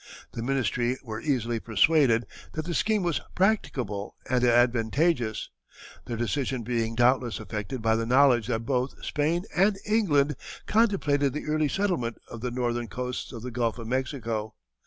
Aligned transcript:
The 0.31 0.41
ministry 0.41 0.97
were 1.03 1.21
easily 1.21 1.59
persuaded 1.59 2.25
that 2.53 2.65
the 2.65 2.73
scheme 2.73 3.03
was 3.03 3.21
practicable 3.35 4.15
and 4.27 4.43
advantageous, 4.43 5.51
their 6.07 6.17
decision 6.17 6.63
being 6.63 6.95
doubtless 6.95 7.39
affected 7.39 7.83
by 7.83 7.95
the 7.95 8.07
knowledge 8.07 8.47
that 8.47 8.65
both 8.65 8.95
Spain 9.05 9.43
and 9.55 9.77
England 9.85 10.37
contemplated 10.65 11.33
the 11.33 11.45
early 11.45 11.67
settlement 11.67 12.17
of 12.31 12.41
the 12.41 12.49
northern 12.49 12.87
coasts 12.87 13.31
of 13.31 13.43
the 13.43 13.51
Gulf 13.51 13.77
of 13.77 13.85
Mexico. 13.85 14.55